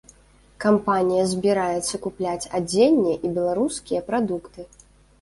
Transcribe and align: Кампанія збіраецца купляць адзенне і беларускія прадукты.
Кампанія 0.63 1.25
збіраецца 1.33 1.95
купляць 2.07 2.49
адзенне 2.63 3.13
і 3.25 3.35
беларускія 3.39 4.07
прадукты. 4.13 4.61